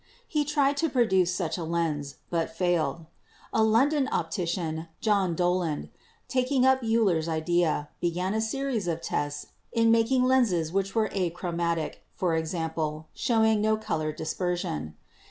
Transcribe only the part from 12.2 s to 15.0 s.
i.e., showing no color dispersion.